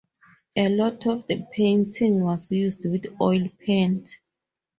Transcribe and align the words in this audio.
A 0.57 0.67
lot 0.67 1.05
of 1.05 1.27
the 1.27 1.45
painting 1.51 2.23
was 2.23 2.51
used 2.51 2.89
with 2.89 3.05
oil 3.21 3.47
paint. 3.59 4.09